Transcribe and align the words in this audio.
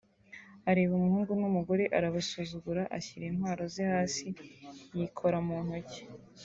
areba 0.69 0.91
umuhungu 0.95 1.31
n’umugore 1.41 1.83
arabasuzugura; 1.97 2.81
ashyira 2.97 3.25
intwaro 3.27 3.63
ze 3.73 3.83
hasi 3.93 4.25
yikora 4.97 5.37
mu 5.47 5.57
ntoki 5.65 6.01